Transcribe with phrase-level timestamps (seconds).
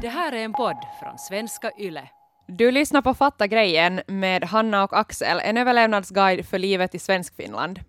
[0.00, 2.08] Det här är en podd från svenska YLE.
[2.48, 7.80] Du lyssnar på Fatta grejen med Hanna och Axel, en överlevnadsguide för livet i Svenskfinland.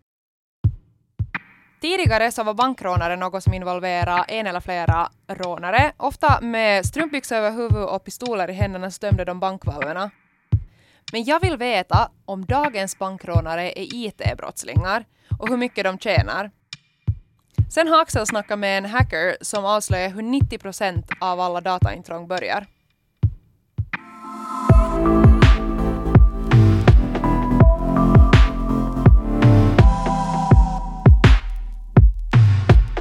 [1.82, 5.92] Tidigare så var bankrånare något som involverade en eller flera rånare.
[5.98, 10.12] Ofta med strumpbyxor över huvudet och pistoler i händerna så de bankvalverna.
[11.12, 15.06] Men jag vill veta om dagens bankrånare är IT-brottslingar
[15.40, 16.52] och hur mycket de tjänar.
[17.70, 22.28] Sen har Axel snackat med en hacker som avslöjar hur 90 procent av alla dataintrång
[22.28, 22.66] börjar.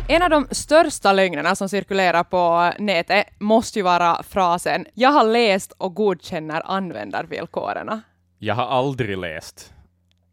[0.08, 5.24] En av de största lögnerna som cirkulerar på nätet måste ju vara frasen ”Jag har
[5.24, 8.02] läst och godkänner användarvillkoren”.
[8.38, 9.72] Jag har aldrig läst,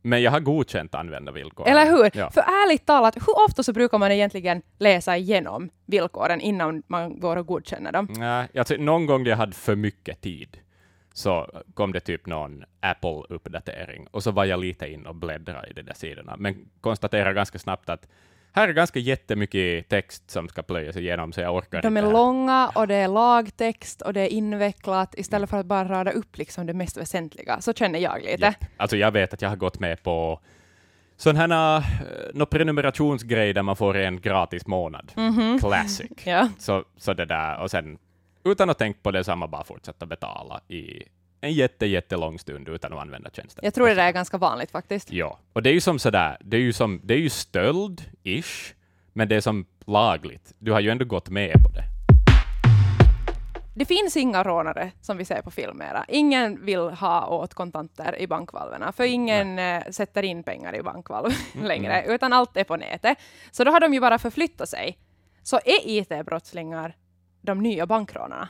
[0.03, 1.71] men jag har godkänt användarvillkoren.
[1.71, 2.11] Eller hur?
[2.13, 2.31] Ja.
[2.31, 7.37] För ärligt talat, hur ofta så brukar man egentligen läsa igenom villkoren innan man går
[7.37, 8.07] och godkänner dem?
[8.09, 10.57] Nej, alltså, någon gång jag hade för mycket tid
[11.13, 15.73] så kom det typ någon Apple-uppdatering och så var jag lite in och bläddrade i
[15.73, 18.07] de där sidorna, men konstaterade ganska snabbt att
[18.55, 22.07] här är ganska jättemycket text som ska plöjas igenom, så jag orkar De är inte.
[22.07, 22.13] här.
[22.13, 26.37] långa och det är lagtext och det är invecklat istället för att bara rada upp
[26.37, 27.61] liksom det mest väsentliga.
[27.61, 28.45] Så känner jag lite.
[28.45, 28.65] Japp.
[28.77, 30.39] Alltså jag vet att jag har gått med på
[31.17, 31.85] sån här uh,
[32.33, 35.11] no prenumerationsgrej där man får en gratis månad.
[35.59, 36.11] Classic.
[36.23, 36.49] Ja.
[36.59, 37.97] Så, så det där, och sen
[38.45, 41.03] utan att tänka på det samma bara fortsätta betala i
[41.43, 43.65] en jätte, jättelång stund utan att använda tjänsten.
[43.65, 45.11] Jag tror det där är ganska vanligt faktiskt.
[45.11, 48.73] Ja, och det är ju som sådär, det är ju som, det är ju stöld-ish,
[49.13, 50.53] men det är som lagligt.
[50.59, 51.83] Du har ju ändå gått med på det.
[53.75, 56.05] Det finns inga rånare som vi ser på filmerna.
[56.07, 61.31] Ingen vill ha åt kontanter i bankvalverna, för ingen eh, sätter in pengar i bankvalv
[61.63, 63.17] längre, utan allt är på nätet.
[63.51, 64.97] Så då har de ju bara förflyttat sig.
[65.43, 66.95] Så är IT-brottslingar
[67.41, 68.49] de nya bankrånarna?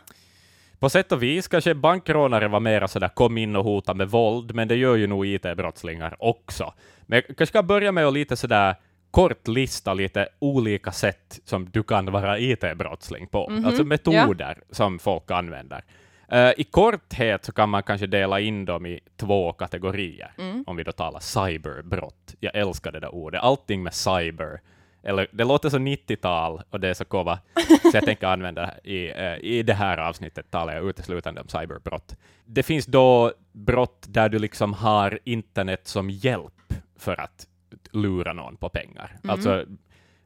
[0.84, 4.56] På sätt och vis kanske bankrånare var mera sådär kom in och hota med våld,
[4.56, 6.74] men det gör ju nog IT-brottslingar också.
[7.02, 8.76] Men jag kanske ska börja med att lite sådär
[9.12, 15.32] kort lista lite olika sätt som du kan vara IT-brottsling på, alltså metoder som folk
[15.32, 15.84] använder.
[16.32, 20.32] Eh, I korthet så kan man kanske dela in dem i två kategorier,
[20.66, 22.36] om vi då talar cyberbrott.
[22.40, 24.60] Jag älskar det där ordet, allting med cyber.
[25.04, 27.40] Eller, det låter så 90-tal och det är så kova,
[27.92, 32.16] så jag tänker använda i, eh, i det här avsnittet talar jag uteslutande om cyberbrott.
[32.46, 37.48] Det finns då brott där du liksom har internet som hjälp för att
[37.92, 39.18] lura någon på pengar.
[39.28, 39.66] Alltså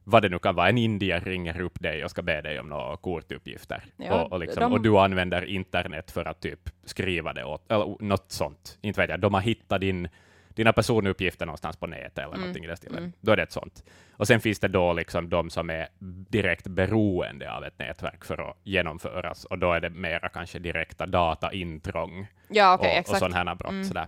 [0.04, 2.68] vad det nu kan vara, en indier ringer upp dig och ska be dig om
[2.68, 3.84] några kortuppgifter.
[3.96, 7.72] Ja, och, och, liksom, de- och du använder internet för att typ skriva det åt,
[7.72, 8.78] eller något sånt.
[8.82, 10.08] Inte vet jag, de har hittat din,
[10.58, 13.12] dina personuppgifter någonstans på nätet eller någonting i det stilen.
[13.20, 13.84] Då är det ett sånt.
[14.12, 15.88] Och sen finns det då liksom de som är
[16.30, 21.06] direkt beroende av ett nätverk för att genomföras, och då är det mera kanske direkta
[21.06, 23.86] dataintrång Ja, okej, och, och sådana här brott.
[23.86, 24.06] Sådär.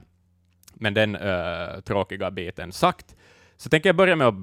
[0.75, 3.17] Men den eh, tråkiga biten sagt,
[3.57, 4.35] så tänker jag börja med att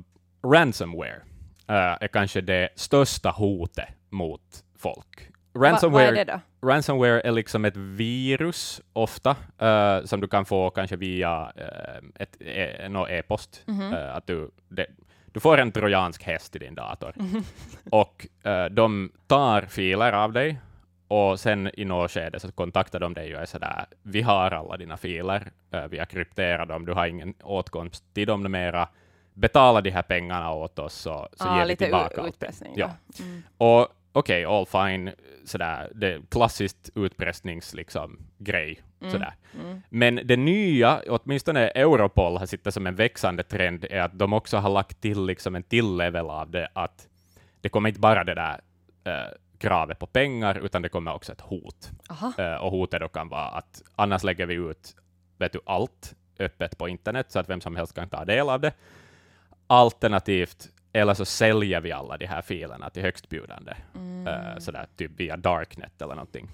[0.43, 1.21] ransomware
[1.67, 5.29] eh, är kanske det största hotet mot folk.
[5.53, 6.39] Va, vad Ransomware, är det då?
[6.67, 12.41] Ransomware är liksom ett virus, ofta, eh, som du kan få kanske via uh, ett,
[12.41, 13.63] e, nå e-post.
[13.65, 13.93] Mhm.
[13.93, 14.85] Eh, att du, det,
[15.25, 17.13] du får en trojansk häst i din dator,
[17.91, 20.59] och eh, de tar filer av dig,
[21.07, 24.77] och sen i något skede så kontaktar de dig och är sådär, vi har alla
[24.77, 28.89] dina filer, eh, vi har krypterat dem, du har ingen åtkomst till dem mera,
[29.33, 32.43] betala de här pengarna åt oss så, så ah, ger vi tillbaka allt.
[32.75, 32.89] Ja.
[33.19, 33.43] Mm.
[33.57, 33.87] Och
[34.19, 35.11] okej, all fine,
[35.45, 38.81] sådär, det klassiskt utpressnings liksom, grej.
[39.11, 39.33] Sådär.
[39.63, 39.81] Mm.
[39.89, 44.57] Men det nya, åtminstone Europol har sett som en växande trend, är att de också
[44.57, 47.07] har lagt till liksom en till level av det, att
[47.61, 48.61] det kommer inte bara det där
[49.03, 51.91] eh, kravet på pengar, utan det kommer också ett hot.
[52.37, 54.95] Eh, och hotet då kan vara att annars lägger vi ut
[55.37, 58.61] vet du, allt öppet på internet, så att vem som helst kan ta del av
[58.61, 58.73] det.
[59.67, 64.27] Alternativt, eller så säljer vi alla de här filerna till högstbjudande, Mm.
[64.27, 66.49] eh, sådär typ via Darknet eller någonting.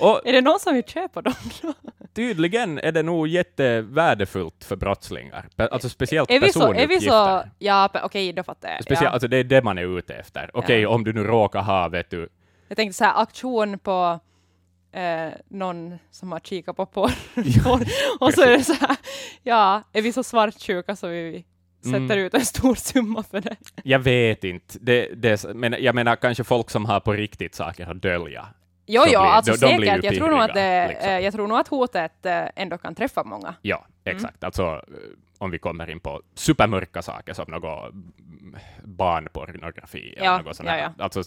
[0.00, 1.32] Och Är det någon som vill köpa dem?
[2.14, 7.44] tydligen är det nog jättevärdefullt för brottslingar, alltså speciellt är vi så, är vi så,
[7.58, 8.84] ja, okej, då fattar jag.
[8.84, 9.10] Speciellt, ja.
[9.10, 10.50] alltså det är det man är ute efter.
[10.54, 10.88] Okej, Ja.
[10.88, 12.28] om du nu råkar ha, vet du,
[12.68, 14.20] Jag tänkte så här, aktion på
[14.92, 17.12] eh, någon som har kikat på porr.
[18.20, 18.96] och så är det så här,
[19.42, 21.44] ja, är vi så svartsjuka så vi
[21.80, 22.18] sätter Mm.
[22.18, 23.56] ut en stor summa för det?
[23.84, 27.90] jag vet inte, det, det, men jag menar kanske folk som har på riktigt saker
[27.90, 28.46] att dölja.
[28.88, 30.04] Jo, jo, blir- alltså de- de säkert.
[30.04, 31.08] ju Jag tror, nog att det, liksom.
[31.10, 33.54] eh, jag tror nog att hotet eh, ändå kan träffa många.
[33.62, 34.16] Ja, Mm.
[34.16, 34.44] exakt.
[34.44, 34.80] Alltså, eh,
[35.38, 40.68] om vi kommer in på supermörka saker som något mm, barnpornografi eller Ja, något sånt.
[40.68, 40.92] ja, ja.
[40.98, 41.22] Alltså,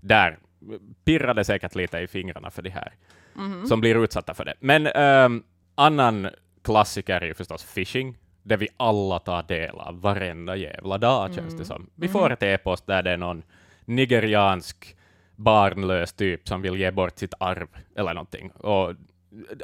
[0.00, 0.38] där
[1.04, 2.92] pirrade säkert lite i fingrarna för de här
[3.68, 4.54] som blir utsatta för det.
[4.60, 5.42] Men ehm,
[5.74, 6.28] annan
[6.62, 11.54] klassiker är ju förstås phishing, det vi alla tar del av varenda jävla dag, känns
[11.58, 11.90] det som.
[11.94, 13.42] Vi får ett e-post där det är någon
[13.84, 14.96] nigeriansk
[15.36, 18.50] barnlös typ som vill ge bort sitt arv eller någonting.
[18.50, 18.94] Och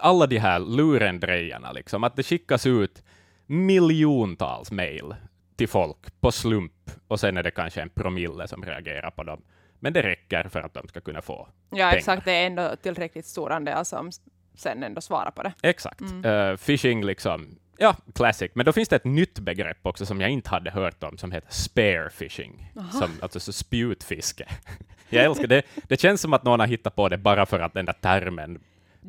[0.00, 3.02] alla de här lurendrejarna, liksom, att det skickas ut
[3.46, 5.14] miljontals mejl
[5.56, 9.42] till folk på slump, och sen är det kanske en promille som reagerar på dem.
[9.78, 11.92] Men det räcker för att de ska kunna få Ja, pengar.
[11.96, 12.24] exakt.
[12.24, 14.10] Det är ändå tillräckligt stor andel som
[14.54, 15.52] sen ändå svarar på det.
[15.62, 16.00] Exakt.
[16.24, 18.50] Eh, phishing, liksom, ja, classic.
[18.54, 21.32] Men då finns det ett nytt begrepp också som jag inte hade hört om, som
[21.32, 24.48] heter spare phishing, som, alltså så spjutfiske.
[25.08, 25.62] jag älskar det.
[25.88, 28.54] Det känns som att någon har hittat på det bara för att den där termen
[28.58, 28.62] på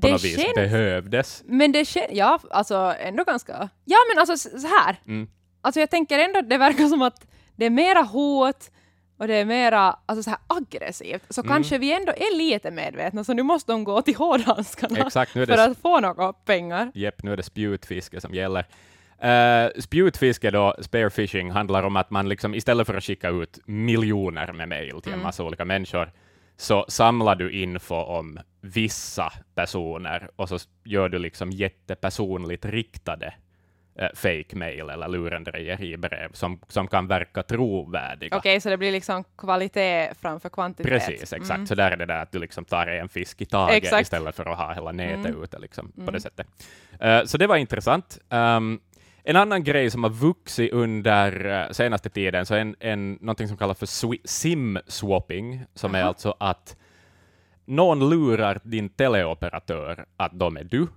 [0.08, 1.44] Det något vis känns- behövdes.
[1.46, 3.70] Men det känns, ja, alltså ändå ganska...
[3.86, 4.96] Ja, men alltså så här.
[5.08, 5.30] Mm.
[5.62, 8.72] Alltså jag tänker ändå det verkar som att det är mera hot
[9.22, 11.24] och det är mera alltså så här aggressivt.
[11.30, 11.54] Så Mm.
[11.54, 15.42] kanske vi ändå är lite medvetna, så nu måste de gå till hårdhandskarna Exakt, nu
[15.42, 16.92] är för det att få några pengar.
[16.94, 18.66] Jepp, nu är det spjutfiske som gäller.
[19.24, 24.54] Uh, spjutfiske då, spearfishing, handlar om att man liksom istället för att skicka ut miljoner
[24.54, 26.12] med mejl till en massa olika människor,
[26.58, 33.34] så samlar du info om vissa personer och så gör du liksom jättepersonligt riktade
[34.02, 38.38] uh, fake mail eller lurendrejeribrev som, som kan verka trovärdiga.
[38.38, 40.92] Okej, så det blir liksom kvalitet framför kvantitet.
[40.92, 41.50] Precis, exakt.
[41.56, 41.68] Mm.
[41.68, 43.94] Så där är det där att du liksom tar en fisk i taget Exakt.
[43.94, 44.02] Mm.
[44.02, 46.48] istället för att ha hela nätet ute liksom, på det sättet.
[47.00, 48.20] Eh, så det var intressant.
[48.30, 48.80] Um,
[49.24, 53.58] en annan grej som har vuxit under uh, senaste tiden, så en, en, någonting som
[53.58, 53.86] kallas för
[54.28, 56.08] sim-swapping, som är Aha.
[56.08, 56.76] alltså att
[57.66, 60.88] någon lurar din teleoperatör att de är du,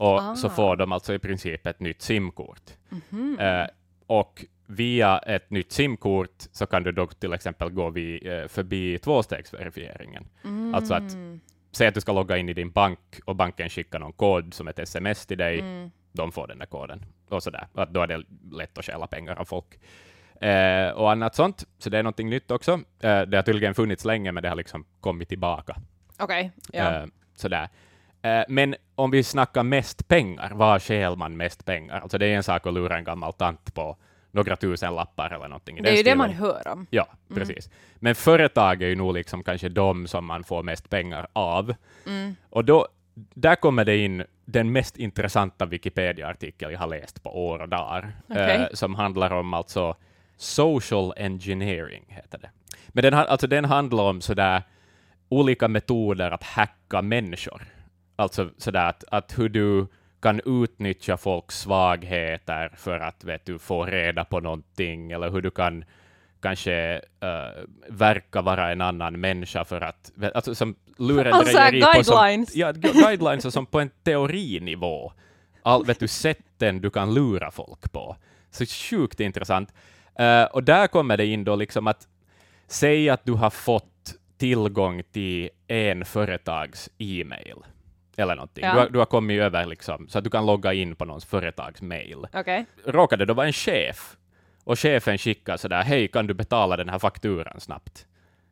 [0.00, 0.50] och så Ah.
[0.50, 2.62] får de alltså i princip ett nytt simkort.
[2.88, 3.38] Mhm.
[3.40, 3.66] Eh,
[4.06, 8.98] och via ett nytt simkort så kan du då till exempel gå vi, eh, förbi
[8.98, 10.26] tvåstegsverifieringen.
[10.74, 11.40] Alltså att Mm.
[11.72, 14.68] säg att du ska logga in i din bank och banken skickar någon kod som
[14.68, 15.90] ett sms till dig, Mm.
[16.12, 17.04] de får den där koden.
[17.28, 17.66] Och sådär.
[17.74, 19.66] Att då är det lätt att stjäla pengar av folk.
[20.40, 21.66] Eh, och annat sånt.
[21.78, 22.72] Så det är någonting nytt också.
[23.00, 25.76] Eh, det har tydligen funnits länge, men det har liksom kommit tillbaka.
[26.18, 26.94] Okej, ja.
[26.94, 27.68] Eh, sådär.
[28.22, 32.00] Eh, men om vi snackar mest pengar, var stjäl man mest pengar?
[32.00, 33.96] Alltså det är en sak att lura en gammal tant på
[34.30, 35.82] några tusen lappar eller någonting.
[35.82, 36.86] det är ju det man hör om.
[36.90, 37.70] Ja, precis.
[37.96, 41.74] Men företag är ju nog liksom kanske de som man får mest pengar av.
[42.06, 42.36] Mm.
[42.50, 47.58] Och då, där kommer det in den mest intressanta Wikipedia-artikel jag har läst på år
[47.58, 48.56] och dagar, Okej.
[48.56, 49.96] eh, som handlar om alltså
[50.36, 52.50] social engineering, heter det.
[52.88, 54.62] Men den, alltså den handlar om sådär
[55.28, 57.62] olika metoder att hacka människor.
[58.20, 59.86] Alltså sådär att, att hur du
[60.22, 65.50] kan utnyttja folks svagheter för att vet du, få reda på någonting, eller hur du
[65.50, 65.84] kan
[66.40, 72.14] kanske uh, verka vara en annan människa för att, alltså som lurendrejeri Alltså, på som,
[72.14, 72.56] guidelines.
[72.56, 75.12] ja, gu- guidelines och som på en teorinivå.
[75.62, 78.16] All, vet du, sätten du kan lura folk på.
[78.50, 79.74] Så sjukt intressant.
[80.18, 82.08] Eh, och där kommer det in då liksom att
[82.66, 87.56] säg att du har fått tillgång till en företags e-mail
[88.16, 88.64] eller någonting.
[88.64, 88.72] Ja.
[88.72, 91.24] Du, har, du har kommit över liksom, så att du kan logga in på någons
[91.24, 92.26] företags mail.
[92.32, 92.64] Okej.
[92.86, 94.16] Råkade då vara en chef
[94.64, 98.06] och chefen skickar sådär, hej, kan du betala den här fakturan snabbt?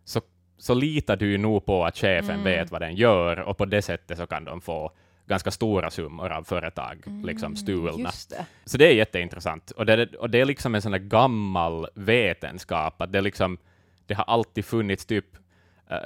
[0.05, 0.21] Så,
[0.59, 2.45] så litar du ju nog på att chefen Mm.
[2.45, 4.93] vet vad den gör och på det sättet så kan de få
[5.27, 7.99] ganska stora summor av företag Mm, liksom stulna.
[7.99, 8.47] Just det.
[8.65, 9.71] Så det är jätteintressant.
[9.71, 13.59] Och det, och det är liksom en sån där gammal vetenskap, att det, liksom,
[14.07, 15.27] det har alltid funnits typ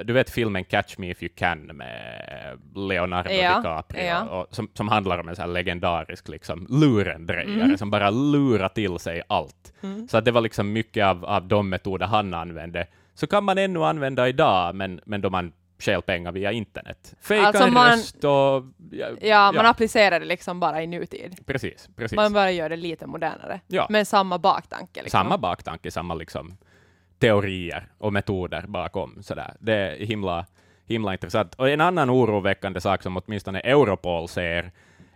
[0.04, 4.22] du vet filmen Catch Me If You Can med Leonardo Ja, DiCaprio, ja.
[4.22, 7.78] och, som, som handlar om en sån legendarisk liksom, lurendrejare Mm.
[7.78, 9.72] som bara lurar till sig allt.
[10.10, 12.86] Så att det var liksom mycket av, av de metoder han använde.
[13.14, 17.14] Så kan man ännu använda idag, men, men då man stjäl pengar via internet.
[17.20, 18.64] Fejka Alltså en man- röst och...
[18.90, 21.36] Ja, Ja, man applicerar det liksom bara i nutid.
[21.46, 22.16] precis, precis.
[22.16, 23.60] Man bara gör det lite modernare.
[23.66, 23.86] Ja.
[23.90, 25.02] Med samma baktanke.
[25.02, 25.18] Liksom.
[25.18, 26.56] Samma baktanke, samma liksom
[27.26, 29.22] teorier och metoder bakom.
[29.22, 29.54] Sådär.
[29.60, 30.46] Det är himla,
[30.86, 31.54] himla intressant.
[31.54, 34.72] Och en annan oroväckande sak som åtminstone Europol ser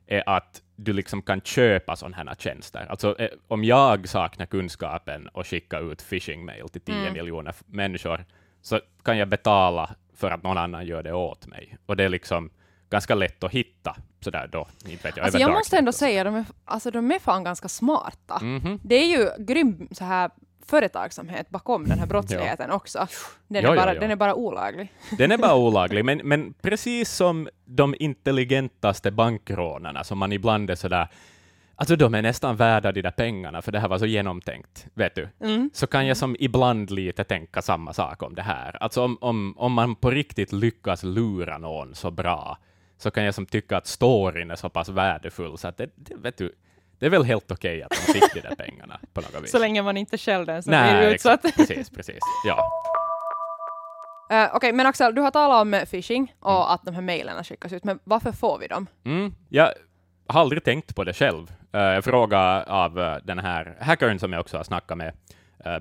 [0.07, 2.87] är att du liksom kan köpa sådana här tjänster.
[2.91, 7.13] Alltså eh, om jag saknar kunskapen och skicka ut phishing-mail till 10 Mm.
[7.13, 8.25] miljoner människor,
[8.63, 11.77] så kan jag betala för att någon annan gör det åt mig.
[11.87, 12.51] Och det är liksom
[12.91, 14.67] ganska lätt att hitta sådär då.
[14.89, 15.99] Inte vet jag, Alltså jag måste ändå så.
[15.99, 18.39] säga, de är, alltså de är fan ganska smarta.
[18.43, 18.79] Mhm.
[18.83, 20.31] Det är ju grym så här
[20.67, 23.07] företagsamhet bakom den här brottsligheten också.
[23.49, 24.01] Den, Ja, är ja, bara, ja.
[24.01, 24.93] den är bara olaglig.
[25.19, 30.75] Den är bara olaglig, men, men precis som de intelligentaste bankrånarna, som man ibland är
[30.75, 31.09] sådär
[31.79, 35.15] Alltså de är nästan värda de där pengarna, för det här var så genomtänkt, vet
[35.15, 35.29] du.
[35.41, 35.71] Mm.
[35.75, 38.83] Så kan jag som ibland lite tänka samma sak om det här.
[38.83, 42.59] Alltså om, om, om man på riktigt lyckas lura någon så bra,
[42.99, 46.15] så kan jag som tycka att storyn är så pass värdefull, så att det, det
[46.15, 46.53] vet du,
[46.99, 49.51] det är väl helt okej att de fick de där pengarna på något vis.
[49.51, 51.45] Så länge man inte själv den som Nej, blir utsatt.
[51.45, 51.57] exakt.
[51.69, 52.19] Precis, precis.
[52.45, 52.71] Ja.
[54.31, 56.63] Eh, Okej, men Axel, du har talat om phishing och Mm.
[56.63, 58.87] att de här mejlen skickas ut, men varför får vi dem?
[59.05, 59.73] Mm, jag
[60.27, 61.53] har aldrig tänkt på det själv.
[61.75, 65.13] Uh, jag frågade av eh, den här hackern som jag också har snackat med,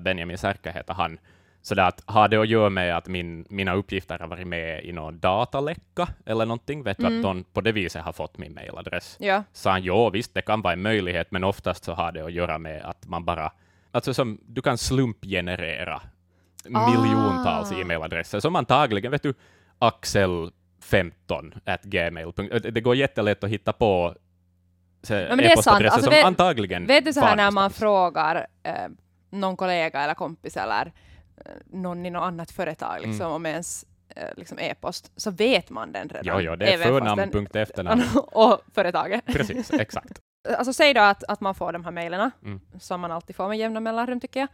[0.02, 1.18] Benjamin Särka heter han,
[1.66, 4.84] så det att har det att göra med att min, mina uppgifter har varit med
[4.84, 6.82] i någon dataläcka eller någonting?
[6.82, 7.18] Vet du Mm.
[7.18, 9.16] att någon på det viset har fått min mailadress?
[9.20, 9.42] Ja.
[9.52, 12.32] Sa han, jo visst, det kan vara en möjlighet, men oftast så har det att
[12.32, 13.52] göra med att man bara,
[13.92, 16.00] alltså som du kan slumpgenerera
[16.74, 16.90] Ah.
[16.90, 19.34] miljontals e-mailadresser, som antagligen, vet du,
[19.78, 22.32] axel15 at gmail.
[22.72, 24.14] Det går jättelätt att hitta på
[25.02, 28.72] så, e-postadresser Alltså som det- antagligen Vet du så här när man frågar eh,
[29.30, 30.92] någon kollega eller kompis eller
[31.66, 33.32] någon i något annat företag liksom, Mm.
[33.32, 36.24] om ens eh, liksom e-post, så vet man den redan.
[36.24, 38.02] Jo, jo, det är även fast förnamn, den- punkt, efternamn.
[38.32, 39.26] och företaget.
[39.26, 40.20] Precis, exakt.
[40.58, 42.60] Alltså säg då att, att man får de här mejlen, Mm.
[42.80, 44.48] som man alltid får med jämna mellanrum tycker jag.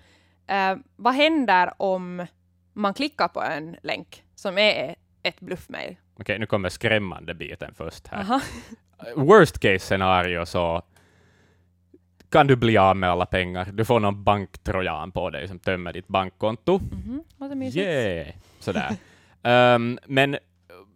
[0.73, 2.27] Eh, vad händer om
[2.73, 5.97] man klickar på en länk som är ett bluffmail?
[6.21, 8.21] Okej, nu kommer skrämmande biten först här.
[8.21, 8.41] Aha.
[9.17, 10.83] Worst case scenario så
[12.33, 13.69] kan du bli av med alla pengar.
[13.73, 16.81] Du får någon banktrojan på dig som tömmer ditt bankkonto.
[17.37, 17.87] Låter mysigt.
[17.87, 18.27] Yeah!
[18.61, 18.97] Sådär.
[19.45, 20.37] Ehm, men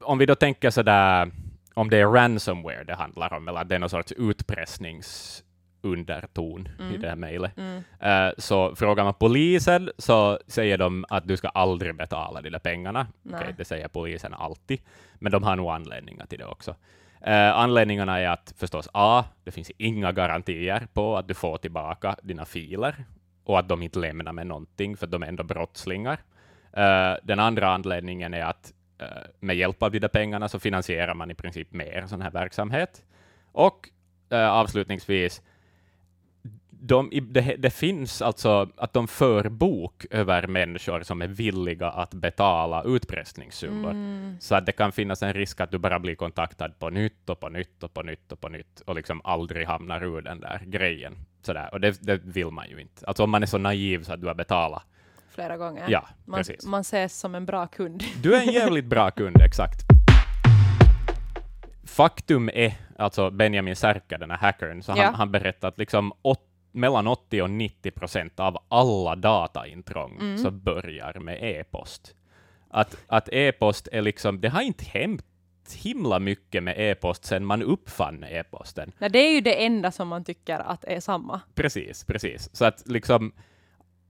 [0.01, 1.31] om vi då tänker sådär,
[1.75, 7.01] om det är ransomware det handlar om, eller det är någon sorts utpressningsunderton i Mm.
[7.01, 7.83] det här mejlet, Mm.
[8.01, 12.59] eh, så frågar man polisen så säger de att du ska aldrig betala de där
[12.59, 13.07] pengarna.
[13.23, 13.41] Nej.
[13.43, 14.81] Okej, det säger polisen alltid,
[15.19, 16.75] men de har nog anledningar till det också.
[17.27, 22.17] Eh, anledningarna är att förstås A, det finns inga garantier på att du får tillbaka
[22.23, 23.05] dina filer
[23.45, 26.19] och att de inte lämnar med någonting, för de är ändå brottslingar.
[26.77, 29.09] Uh, den andra anledningen är att uh,
[29.41, 33.05] med hjälp av de där pengarna så finansierar man i princip mer sån här verksamhet.
[33.53, 33.89] Och
[34.31, 35.43] avslutningsvis,
[36.81, 42.15] de, det, det finns alltså att de för bok över människor som är villiga att
[42.15, 43.91] betala utpressningssummor.
[43.91, 44.37] Mm.
[44.41, 47.41] Så att det kan finnas en risk att du bara blir kontaktad på nytt och
[47.41, 50.63] på nytt och på nytt och på nytt och liksom aldrig hamnar ur den där
[50.67, 51.15] grejen.
[51.43, 51.69] Sådär.
[51.73, 53.07] Och det, det vill man ju inte.
[53.07, 54.83] Alltså om man är så naiv så att du har betalat.
[55.31, 55.85] Flera gånger.
[55.89, 56.67] Ja, man, precis.
[56.67, 58.05] man ses som en bra kund.
[58.23, 59.81] Du är en jävligt bra kund, exakt.
[61.85, 65.13] Faktum är, alltså Benjamin Särka, den här hackern, så han, Ja.
[65.17, 66.41] han berättar att liksom åt,
[66.77, 70.39] mellan 80 och 90 procent av alla dataintrång Mm.
[70.39, 72.15] så börjar med e-post.
[72.71, 75.25] Att, att e-post är liksom, det har inte hänt
[75.75, 78.93] himla mycket med e-post sedan man uppfann e-posten.
[78.99, 81.41] Nej, det är ju det enda som man tycker att är samma.
[81.55, 82.57] Precis, precis.
[82.57, 83.33] Så att liksom,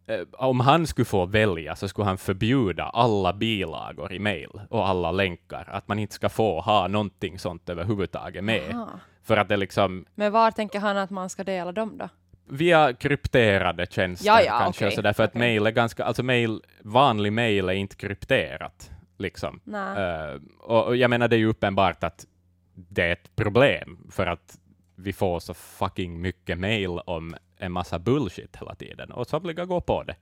[0.06, 4.88] eh, om han skulle få välja så skulle han förbjuda alla bilagor i mail och
[4.88, 8.70] alla länkar, att man inte ska få ha någonting sånt överhuvudtaget med.
[8.74, 8.88] Aha.
[9.22, 12.08] För att det liksom, Men var tänker han att man ska dela dem då?
[12.48, 16.60] Via krypterade tjänster Ja, ja, kanske, och sådär, för att mail är ganska, alltså mail,
[16.80, 18.90] vanlig mail är inte krypterat.
[19.18, 19.60] Liksom.
[19.74, 22.26] Eh, och, och jag menar, det är ju uppenbart att
[22.74, 24.58] det är ett problem, för att
[24.94, 29.80] vi får så fucking mycket mail om en massa bullshit hela tiden, och somliga går
[29.80, 30.16] på det.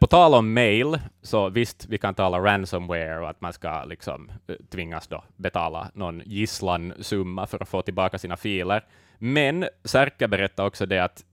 [0.00, 4.32] På tal om mail, så visst, vi kan tala ransomware och att man ska liksom
[4.70, 8.84] tvingas då betala någon gisslansumma för att få tillbaka sina filer.
[9.18, 11.24] Men Särka berättar också det att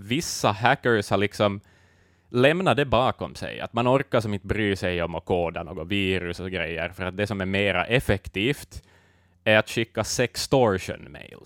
[0.00, 1.60] vissa hackers har liksom
[2.28, 5.88] lämnat det bakom sig, att man orkar som inte bry sig om att koda något
[5.88, 8.82] virus och grejer, för att det som är mera effektivt
[9.44, 11.38] är att skicka sextortion-mail,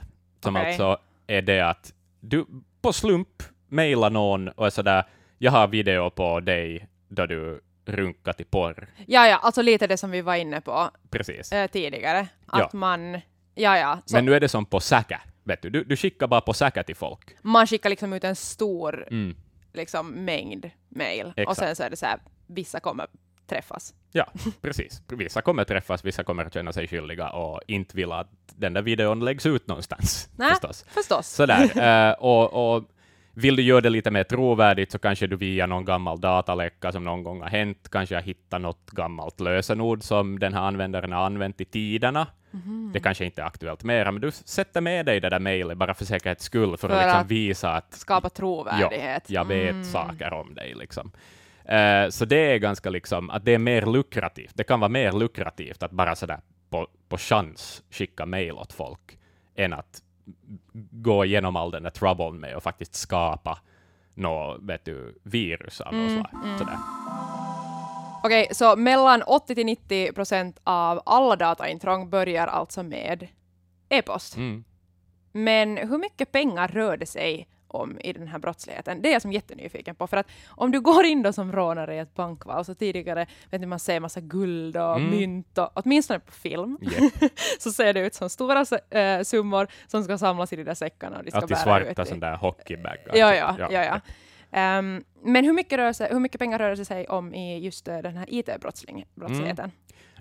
[0.43, 0.69] som Okej.
[0.69, 2.47] alltså är det att du
[2.83, 5.05] på slump mailar någon och är sådär,
[5.39, 8.87] jag har video på dig då du runkar till porr.
[9.07, 11.53] Ja, ja, alltså lite det som vi var inne på Precis.
[11.53, 12.27] eh, tidigare.
[12.47, 12.79] Att Ja.
[12.79, 13.13] man,
[13.55, 15.71] ja, ja, så Men nu är det som på Säkä, vet du.
[15.71, 15.85] du.
[15.85, 17.37] Du skickar bara på Säkä till folk.
[17.43, 19.37] man skickar liksom ut en stor Mm.
[19.73, 21.59] liksom, mängd mail och Exakt.
[21.59, 23.07] sen så är det så här, vissa kommer
[23.47, 23.95] träffas.
[24.13, 25.03] Ja, precis.
[25.09, 29.25] Vissa kommer träffas, vissa kommer känna sig skyldiga och inte vill att den där videon
[29.25, 30.29] läggs ut någonstans.
[30.37, 30.51] Nej.
[30.51, 30.85] Förstås.
[30.89, 31.29] Förstås.
[31.29, 31.71] Sådär.
[32.11, 32.85] Eh, och, och
[33.35, 37.05] vill du göra det lite mer trovärdigt så kanske du via någon gammal dataläcka som
[37.05, 41.27] någon gång har hänt, kanske har hittat något gammalt lösenord som den här användaren har
[41.27, 42.27] använt i tiderna.
[42.51, 42.91] Mhm.
[42.93, 45.95] Det kanske inte är aktuellt mera, men du sätter med dig det där mejlet bara
[45.95, 49.31] för säkerhets skull, för, För att liksom att visa att Skapa trovärdighet.
[49.31, 49.85] jag vet Mm.
[49.85, 50.75] saker om dig.
[50.75, 51.13] Liksom.
[51.65, 54.51] Eh, så det är ganska liksom, att det är mer lukrativt.
[54.55, 59.19] Det kan vara mer lukrativt att bara sådär på, på chans skicka mejl åt folk,
[59.57, 60.03] än att
[60.91, 63.59] gå igenom all den där trouble med och faktiskt skapa
[64.15, 66.59] något, vet du, virus av något Mm, slag.
[66.59, 66.79] Sådär.
[68.23, 73.29] Okej, så mellan 80 till 90 procent av alla dataintrång börjar alltså med
[73.89, 74.37] e-post.
[74.37, 74.65] Mm.
[75.33, 79.03] Men hur mycket pengar rör det sig om i den här brottsligheten?
[79.03, 80.07] Det är jag som jättenyfiken på.
[80.07, 83.61] För att om du går in då som rånare i ett bankvalv, så tidigare vet
[83.61, 85.11] ni, man ser massa guld och Mm.
[85.11, 87.13] mynt, och, åtminstone på film, Yep.
[87.59, 91.19] så ser det ut som stora äh, summor som ska samlas i de där säckarna.
[91.19, 93.11] Och de ska Alltid bära svarta sådana där hockeybagar.
[93.15, 93.85] Ja, ja, ja.
[93.85, 94.01] ja.
[94.53, 97.89] Ehm, men hur mycket, rör sig, hur mycket pengar rör det sig om i just
[97.89, 99.71] eh, den här IT-brottsligheten?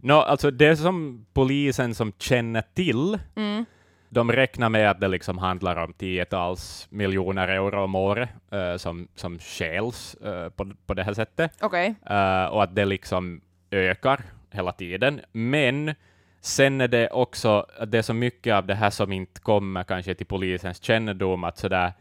[0.01, 3.65] Nå, alltså det som polisen som känner till, Mm.
[4.13, 9.07] De räknar med att det liksom handlar om tiotals miljoner euro om året eh, som,
[9.15, 11.57] som stjäls eh, på, på det här sättet.
[11.61, 11.95] Okej.
[12.05, 13.41] Eh, och att det liksom
[13.71, 15.21] ökar hela tiden.
[15.31, 15.95] Men
[16.41, 20.15] sen är det också det är så mycket av det här som inte kommer kanske
[20.15, 21.93] till polisens kännedom, att sådär,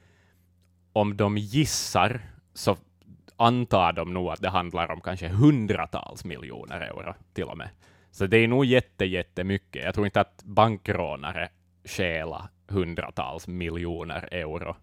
[0.92, 2.20] om de gissar
[2.54, 2.76] så
[3.36, 7.68] antar de nog att det handlar om kanske hundratals miljoner euro till och med.
[8.10, 9.84] Så det är nog jätte, jättemycket.
[9.84, 11.48] Jag tror inte att bankrånare
[11.84, 14.76] stjäla hundratals miljoner euro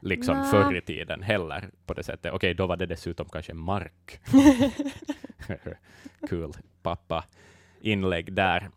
[0.00, 0.44] liksom Nä.
[0.44, 2.32] förr i tiden heller på det sättet.
[2.32, 4.20] Okej, då var det dessutom kanske mark.
[6.28, 6.52] Kul
[6.82, 7.24] pappa
[7.80, 8.68] inlägg där.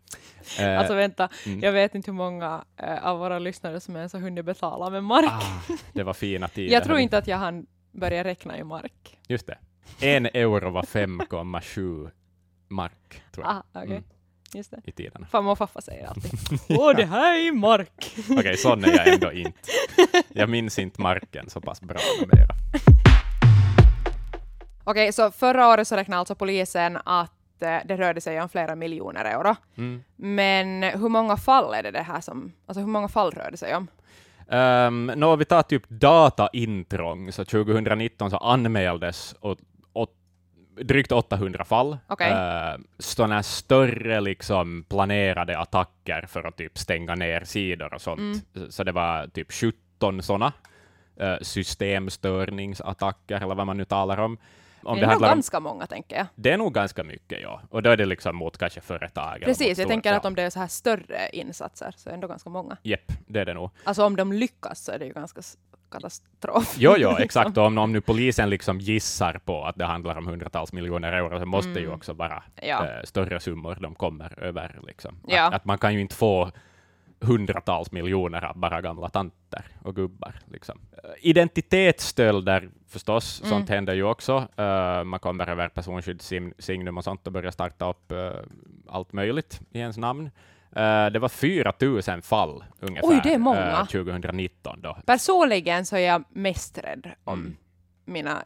[0.60, 1.60] Eh, Alltså vänta, mm.
[1.60, 5.04] jag vet inte hur många eh, av våra lyssnare som ens har hunnit betala med
[5.04, 5.30] mark.
[5.30, 6.72] ah, det var fina tider.
[6.72, 9.18] jag tror inte att jag hann börja räkna i mark.
[9.28, 9.58] Just det.
[10.00, 12.10] En euro var 5,7
[12.68, 13.90] mark, tror jag, Ah, okej.
[13.90, 14.02] Mm.
[14.54, 14.80] Just det.
[14.84, 15.26] i tiderna.
[15.26, 16.32] Farmor och farfar säger alltid
[16.68, 18.16] Åh, det här är i mark.
[18.30, 19.58] Okej, sån är jag ändå inte.
[20.28, 22.54] Jag minns inte marken så pass bra numera.
[24.84, 28.76] Okej, så förra året så räknade alltså polisen att eh, det rörde sig om flera
[28.76, 29.56] miljoner euro.
[29.76, 30.02] Mm.
[30.16, 33.56] Men hur många fall är det det här som, alltså hur många fall rör det
[33.56, 33.88] sig om?
[34.48, 39.58] Um, nå, vi tar typ dataintrång, så 2019 så anmäldes åt,
[40.74, 41.98] drygt 800 fall.
[42.06, 42.32] Okej.
[42.32, 48.20] Uh, sådana större liksom planerade attacker för att typ stänga ner sidor och sånt.
[48.54, 48.70] Mm.
[48.70, 50.52] Så- det var typ 17 sådana
[51.22, 54.38] uh, systemstörningsattacker, eller vad man nu talar om.
[54.84, 56.26] Om det är nog handlar om, ganska många, tänker jag.
[56.34, 57.60] det är nog ganska mycket, ja.
[57.70, 59.42] Och då är det liksom mot kanske företag.
[59.44, 60.16] Precis, jag stora- tänker ja.
[60.16, 62.76] att om det är så här större insatser så är det ändå ganska många.
[62.82, 63.70] Jepp, det är det nog.
[63.84, 65.42] Alltså om de lyckas så är det ju ganska
[65.92, 66.74] katastrof.
[66.78, 67.24] Jo, jo, liksom.
[67.24, 67.58] exakt.
[67.58, 71.46] Om, om nu polisen liksom gissar på att det handlar om hundratals miljoner euro, så
[71.46, 71.94] måste ju Mm.
[71.94, 72.84] också vara Ja.
[72.86, 74.80] eh, större summor de kommer över.
[74.86, 75.16] Liksom.
[75.26, 75.46] Ja.
[75.46, 76.50] Att, att man kan ju inte få
[77.20, 80.34] hundratals miljoner av bara gamla tanter och gubbar.
[80.52, 80.80] Liksom.
[80.92, 83.50] Eh, Identitetsstölder förstås, Mm.
[83.50, 84.48] sånt händer ju också.
[84.56, 88.30] Eh, man kommer över personskyddssignum och sånt och börjar starta upp eh,
[88.88, 90.30] allt möjligt i ens namn.
[90.76, 93.70] Eh, det var 4 000 fall ungefär Oj, det är många.
[93.70, 94.98] eh, 2019 då.
[95.06, 97.56] Personligen så är jag mest rädd om Mm.
[98.04, 98.42] mina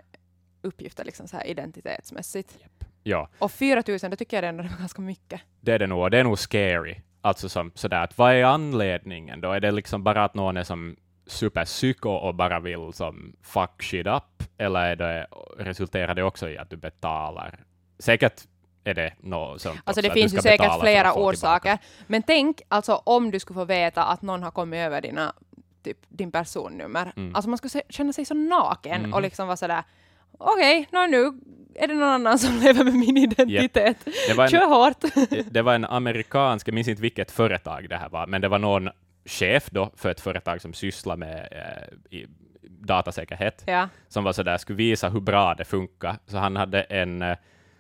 [0.63, 2.59] uppgifter liksom så här identitetsmässigt.
[3.03, 3.29] Ja.
[3.39, 5.41] Och 4 000, det tycker jag ändå är ganska mycket.
[5.61, 6.97] Det är det nog, det är nog scary.
[7.21, 9.53] Alltså som sådär, att vad är anledningen då?
[9.53, 14.07] Är det liksom bara att någon är som superpsyko och bara vill som fuck shit
[14.07, 14.43] up?
[14.59, 15.27] Eller är det,
[15.59, 17.65] resulterar det också i att du betalar?
[17.99, 18.43] Säkert
[18.87, 21.79] är det något sånt Alltså det finns ju säkert flera orsaker.
[22.07, 25.33] Men tänk alltså om du skulle få veta att någon har kommit över dina,
[25.85, 27.13] typ, din personnummer.
[27.17, 27.35] Mm.
[27.35, 29.15] Alltså man skulle känna sig så naken Mhm.
[29.15, 29.83] och liksom vara sådär
[30.39, 31.33] okej, nå nu
[31.75, 33.97] är det någon annan som lever med min identitet.
[34.29, 35.05] Det var, Kör en, hårt.
[35.51, 38.59] det var en amerikansk, jag minns inte vilket företag det här var, men det var
[38.59, 38.89] någon
[39.25, 42.27] chef då för ett företag som sysslar med eh, i,
[42.81, 43.63] datasäkerhet.
[43.67, 43.89] ja.
[44.09, 46.17] som var sådär, skulle visa hur bra det funkar.
[46.27, 47.37] Så han hade en eh,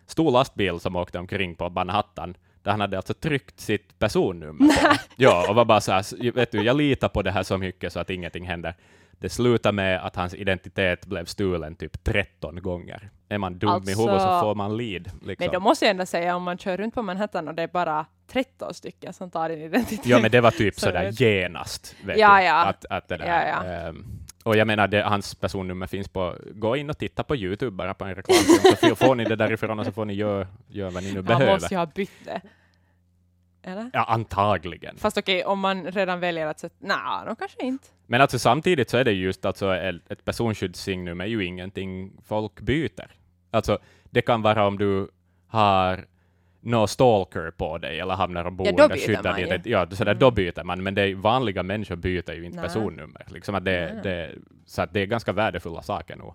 [0.06, 4.68] stor lastbil som åkte omkring på Manhattan, där han hade alltså tryckt sitt personnummer.
[5.16, 7.92] Ja, och var bara så här, vet du, jag litar på det här så mycket
[7.92, 8.74] så att ingenting händer.
[9.18, 13.10] Det slutade med att hans identitet blev stulen typ 13 gånger.
[13.28, 14.76] Är man dum i Alltså- huvudet så får man.
[14.76, 15.48] Men Liksom.
[15.52, 18.06] då måste jag ändå säga om man kör runt på Manhattan och det är bara
[18.26, 20.06] 13 stycken som tar din identitet.
[20.06, 21.96] Ja, men det var typ Så sådär genast.
[22.04, 22.64] Vet Ja, du, ja.
[22.64, 23.70] Att, att det där, Ja, ja.
[23.72, 24.04] ehm,
[24.46, 27.94] och jag menar, det, hans personnummer finns på, gå in och titta på Youtube bara
[27.94, 31.02] på en reklamfilm, så får ni det därifrån och så får ni göra gör vad
[31.02, 31.52] ni nu Man behöver.
[31.52, 32.40] måste ju ha bytt det.
[33.62, 33.90] Eller?
[33.92, 34.96] Ja, antagligen.
[34.96, 36.74] Fast okej, om man redan väljer att sätta...
[36.78, 37.88] Nej, de kanske inte.
[38.06, 42.60] Men alltså samtidigt så är det just alltså ett ett personskyddssignum är ju ingenting folk
[42.60, 43.10] byter.
[43.50, 43.78] Alltså,
[44.10, 45.08] det kan vara om du
[45.46, 46.04] har
[46.60, 49.66] någon stalker på dig eller hamnar och bor Ja, byter skyddad man identitet.
[49.66, 50.18] Ja, så där, Mm.
[50.18, 52.66] då byter man, men det är, vanliga människor byter ju inte Nej.
[52.68, 53.26] personnummer.
[53.28, 54.02] Liksom att det, Nej.
[54.02, 54.30] det,
[54.66, 56.34] så att det är ganska värdefulla saker nog.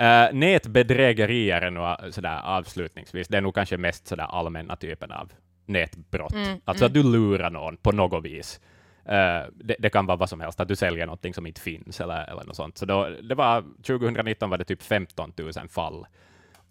[0.00, 5.12] Uh, nätbedrägerier är nog uh, sådär avslutningsvis, det är nog kanske mest sådär allmänna typen
[5.12, 5.32] av
[5.66, 6.32] nätbrott.
[6.32, 6.90] Mm, alltså mm.
[6.90, 8.60] att du lurar någon på något vis.
[9.08, 12.00] Uh, det, det, kan vara vad som helst, att du säljer någonting som inte finns
[12.00, 12.78] eller, eller något sånt.
[12.78, 16.06] Så då, det var, 2019 var det typ 15 000 fall.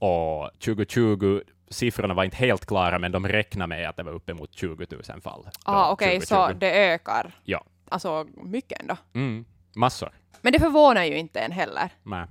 [0.01, 4.53] Och 2020, siffrorna var inte helt klara, men de räknar med att det var uppemot
[4.53, 5.49] 20 000 fall.
[5.63, 7.31] Ah, Okej, okay, så det ökar?
[7.43, 7.63] Ja.
[7.89, 8.97] Alltså mycket ändå?
[9.13, 10.09] Mm, massor.
[10.41, 11.89] Men det förvånar ju inte en heller.
[12.03, 12.25] Nej.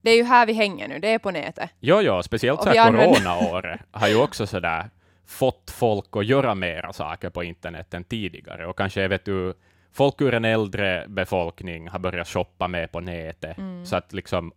[0.00, 1.70] Det är ju här vi hänger nu, det är på nätet.
[1.80, 4.90] Jo, jo, speciellt så här coronaåret har ju också sådär
[5.26, 8.66] fått folk att göra mera saker på internet än tidigare.
[8.66, 9.54] Och kanske, vet du,
[9.92, 13.86] folk ur en äldre befolkning har börjat shoppa mer på nätet, mm.
[13.86, 14.52] så att liksom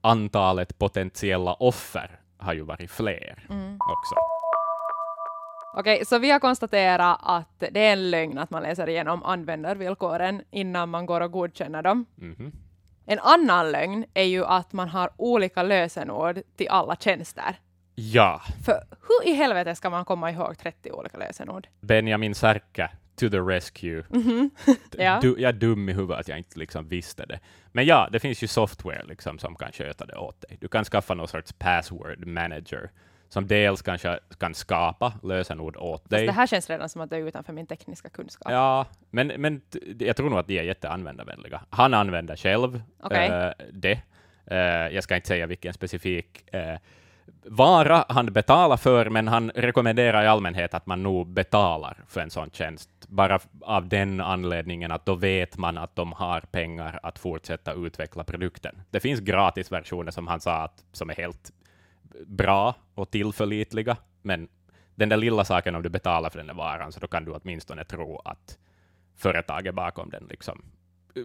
[0.00, 3.74] antalet potentiella offer har ju varit fler mm.
[3.74, 4.14] också.
[5.76, 10.42] Okej, så vi har konstaterat att det är en lögn att man läser igenom användarvillkoren
[10.50, 12.06] innan man går och godkänner dem.
[12.20, 12.52] Mm.
[13.06, 17.56] En annan lögn är ju att man har olika lösenord till alla tjänster.
[17.94, 18.40] Ja.
[18.64, 21.68] För hur i helvete ska man komma ihåg 30 olika lösenord?
[21.80, 22.88] Benjamin Särkä,
[23.20, 24.02] to the rescue.
[24.10, 24.76] Mm -hmm.
[24.98, 25.18] ja.
[25.22, 27.40] du, jag är dum i huvudet att jag inte liksom visste det.
[27.72, 30.58] Men ja, det finns ju software liksom som kan sköta det åt dig.
[30.60, 32.90] Du kan skaffa någon sorts password manager
[33.28, 36.26] som dels kanske kan skapa lösenord åt dig.
[36.26, 38.52] Fast det här känns redan som att det är utanför min tekniska kunskap.
[38.52, 39.60] Ja, men, men
[39.98, 41.60] jag tror nog att de är jätteanvändarvänliga.
[41.70, 43.28] Han använder själv okay.
[43.28, 44.00] äh, eh, det.
[44.46, 44.58] Äh,
[44.94, 46.78] jag ska inte säga vilken specifik äh,
[47.42, 52.30] vara han betalar för, men han rekommenderar i allmänhet att man nog betalar för en
[52.30, 57.18] sån tjänst, bara av den anledningen att då vet man att de har pengar att
[57.18, 58.82] fortsätta utveckla produkten.
[58.90, 61.50] Det finns gratisversioner som han sa att, som är helt
[62.26, 64.48] bra och tillförlitliga, men
[64.94, 67.32] den där lilla saken om du betalar för den där varan, så då kan du
[67.32, 68.58] åtminstone tro att
[69.16, 70.62] företaget bakom den liksom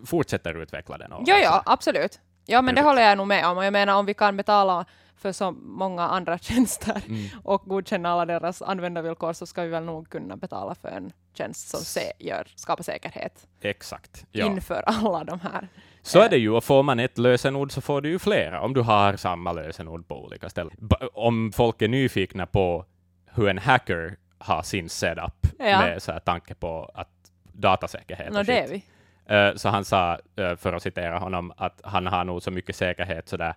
[0.05, 1.11] fortsätter utveckla den.
[1.25, 2.19] ja, ja, absolut.
[2.45, 3.57] Ja, men det håller jag nog med om.
[3.57, 4.85] Och jag menar, om vi kan betala
[5.17, 7.25] för så många andra tjänster mm.
[7.43, 11.69] och godkänna alla deras användarvillkor så ska vi väl nog kunna betala för en tjänst
[11.69, 13.47] som se, gör, skapar säkerhet.
[13.61, 14.25] Exakt.
[14.31, 14.45] Ja.
[14.45, 15.67] Inför alla de här.
[16.01, 18.73] Så är det ju, och får man ett lösenord så får du ju flera, om
[18.73, 20.89] du har samma lösenord på olika ställen.
[21.13, 22.85] Om folk är nyfikna på
[23.25, 25.79] hur en hacker har sin setup ja.
[25.79, 27.09] med så här tanke på att
[27.53, 28.83] datasäkerhet no, det är vi.
[29.31, 32.75] Uh, så han sa, uh, för att citera honom, att han har nog så mycket
[32.75, 33.53] säkerhet sådär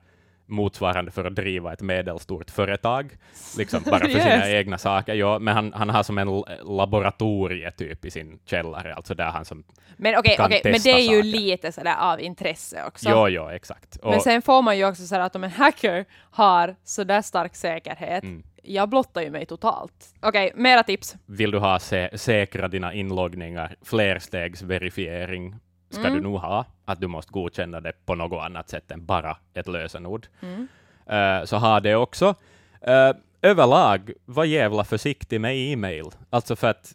[0.49, 3.17] motsvarande för att driva ett medelstort företag,
[3.59, 4.23] liksom bara för yes.
[4.23, 5.15] sina egna saker.
[5.15, 9.45] Ja, men han, han har som en laboratorie typ i sin källare, alltså där han
[9.45, 9.65] som
[9.97, 13.11] Men okej, okay, okay, men det är ju lite sådär av intresse också.
[13.11, 13.97] Jo, jo, exakt.
[13.97, 17.57] Och, men sen får man ju också sådär att om en hacker har sådär stark
[17.57, 18.43] säkerhet, mm.
[18.63, 20.15] jag blottar ju mig totalt.
[20.21, 21.17] Okej, okay, mera tips.
[21.27, 25.55] Vill du ha sä säkra dina inloggningar, flerstegsverifiering,
[25.91, 26.15] ska mm.
[26.15, 29.69] du nog ha, att du måste godkänna det på något annat sätt än bara ett
[29.69, 30.27] lösenord.
[30.41, 30.69] Mm.
[31.11, 32.29] Uh, så ha det också.
[32.89, 36.07] Uh, överlag, var jävla försiktig med e-mail.
[36.31, 36.95] Alltså för att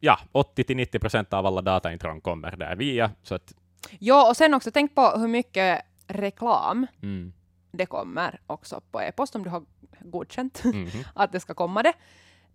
[0.00, 3.10] ja, 80-90 procent av alla dataintrång kommer där via.
[3.22, 3.54] Så att...
[3.98, 7.32] Ja, och sen också tänk på hur mycket reklam mm.
[7.70, 9.62] det kommer också på e-post om du har
[10.00, 10.88] godkänt mm.
[11.14, 11.92] att det ska komma det.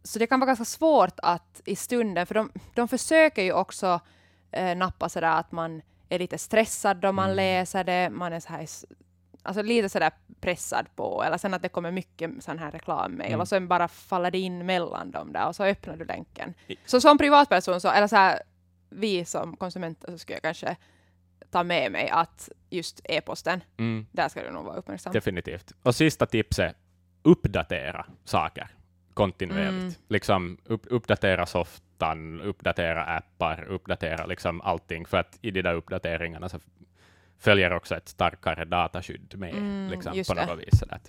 [0.04, 4.00] Så det kan vara ganska svårt att i stunden, för de, de försöker ju också
[4.54, 7.36] eh, nappa sådär att man är lite stressad då man mm.
[7.36, 8.68] läser det, man är så här,
[9.44, 10.12] alltså lite sådär
[10.42, 13.42] pressad på, eller sen att det kommer mycket sån här reklammail mm.
[13.42, 16.54] och sen bara faller det in mellan dem där och så öppnar du länken.
[16.86, 18.42] Så som privatperson, så, eller så här,
[18.90, 20.76] vi som konsumenter så skulle jag kanske
[21.52, 24.08] ta med mig att just e-posten, mm.
[24.12, 25.14] där ska du nog vara uppmärksam.
[25.14, 25.74] Definitivt.
[25.84, 26.76] Och sista tipset,
[27.24, 28.72] uppdatera saker
[29.14, 29.82] kontinuerligt.
[29.82, 29.94] Mm.
[30.08, 31.46] Liksom upp, uppdatera
[32.04, 36.60] softan, uppdatera appar, uppdatera liksom allting, för att i de där uppdateringarna så
[37.40, 40.80] följer också ett starkare dataskydd med mm, liksom, på något vis.
[40.80, 41.00] Sådär.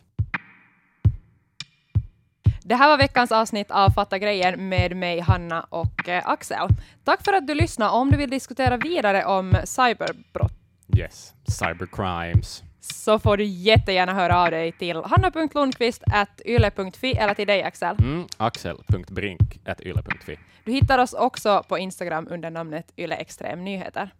[2.62, 6.68] Det här var veckans avsnitt av Fatta grejen med mig, Hanna och eh, Axel.
[7.04, 7.90] Tack för att du lyssnade.
[7.90, 10.52] Om du vill diskutera vidare om cyberbrott.
[10.96, 17.96] Yes, cybercrimes så får du jättegärna höra av dig till hanna.lundqvist.yle.fi eller till dig Axel.
[17.98, 20.38] Mm, axel.brink.yle.fi.
[20.64, 24.14] Du hittar oss också på Instagram under namnet Yle Extrem Nyheter.